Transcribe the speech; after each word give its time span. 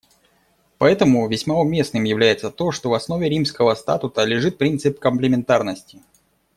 Поэтому 0.79 1.27
весьма 1.27 1.59
уместным 1.59 2.05
является 2.05 2.49
то, 2.49 2.71
что 2.71 2.89
в 2.89 2.95
основе 2.95 3.29
Римского 3.29 3.75
статута 3.75 4.23
лежит 4.23 4.57
принцип 4.57 4.97
комплементарности. 4.99 6.01